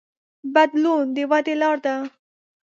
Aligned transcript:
بدلون 0.53 1.03
د 1.15 1.17
ودې 1.31 1.55
لار 1.61 1.77
ده. 1.85 1.95